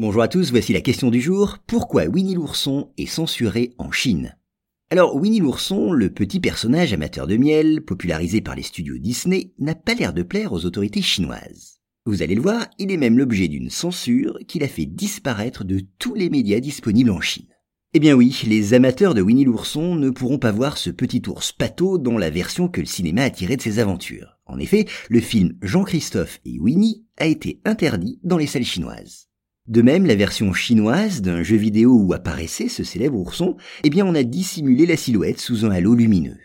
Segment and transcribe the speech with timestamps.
[0.00, 1.58] Bonjour à tous, voici la question du jour.
[1.66, 4.34] Pourquoi Winnie l'ourson est censuré en Chine?
[4.88, 9.74] Alors Winnie l'ourson, le petit personnage amateur de miel, popularisé par les studios Disney, n'a
[9.74, 11.80] pas l'air de plaire aux autorités chinoises.
[12.06, 15.82] Vous allez le voir, il est même l'objet d'une censure qui l'a fait disparaître de
[15.98, 17.54] tous les médias disponibles en Chine.
[17.92, 21.52] Eh bien oui, les amateurs de Winnie l'ourson ne pourront pas voir ce petit ours
[21.52, 24.38] pato dans la version que le cinéma a tirée de ses aventures.
[24.46, 29.29] En effet, le film Jean-Christophe et Winnie a été interdit dans les salles chinoises.
[29.66, 34.06] De même, la version chinoise d'un jeu vidéo où apparaissait ce célèbre ourson, eh bien
[34.06, 36.38] on a dissimulé la silhouette sous un halo lumineux.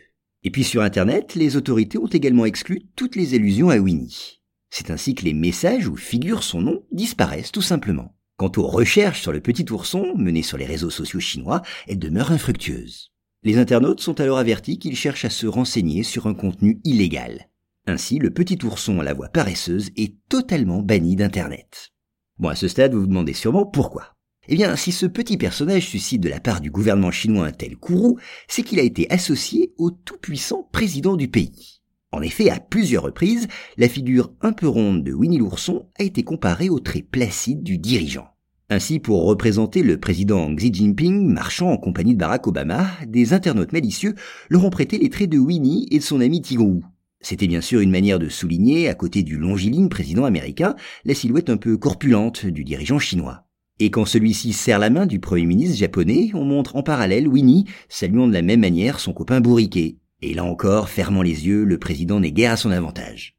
[0.44, 4.42] Et puis sur Internet, les autorités ont également exclu toutes les allusions à Winnie.
[4.70, 8.16] C'est ainsi que les messages où figure son nom disparaissent tout simplement.
[8.38, 12.32] Quant aux recherches sur le petit ourson menées sur les réseaux sociaux chinois, elles demeurent
[12.32, 13.12] infructueuses.
[13.44, 17.50] Les internautes sont alors avertis qu'ils cherchent à se renseigner sur un contenu illégal.
[17.88, 21.94] Ainsi, le petit ourson à la voix paresseuse est totalement banni d'Internet.
[22.38, 24.14] Bon, à ce stade, vous vous demandez sûrement pourquoi.
[24.48, 27.78] Eh bien, si ce petit personnage suscite de la part du gouvernement chinois un tel
[27.78, 31.82] courroux, c'est qu'il a été associé au tout-puissant président du pays.
[32.12, 36.24] En effet, à plusieurs reprises, la figure un peu ronde de Winnie l'ourson a été
[36.24, 38.28] comparée au trait placide du dirigeant.
[38.70, 43.74] Ainsi, pour représenter le président Xi Jinping marchant en compagnie de Barack Obama, des internautes
[43.74, 44.16] malicieux
[44.50, 46.84] leur ont prêté les traits de Winnie et de son ami Tigrou.
[47.26, 51.50] C'était bien sûr une manière de souligner, à côté du longiligne président américain, la silhouette
[51.50, 53.48] un peu corpulente du dirigeant chinois.
[53.80, 57.66] Et quand celui-ci serre la main du premier ministre japonais, on montre en parallèle Winnie
[57.90, 59.96] saluant de la même manière son copain bourriquet.
[60.22, 63.36] Et là encore, fermant les yeux, le président n'est guère à son avantage.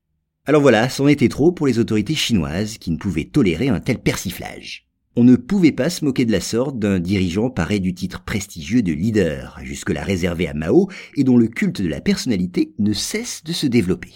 [0.47, 4.01] Alors voilà, c'en était trop pour les autorités chinoises qui ne pouvaient tolérer un tel
[4.01, 4.86] persiflage.
[5.19, 8.83] On ne pouvait pas se moquer de la sorte d'un dirigeant paré du titre prestigieux
[8.83, 13.43] de leader, jusque-là réservé à Mao et dont le culte de la personnalité ne cesse
[13.43, 14.13] de se développer.